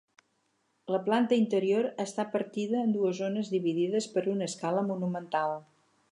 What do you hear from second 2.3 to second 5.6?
partida en dues zones dividides per una escala monumental.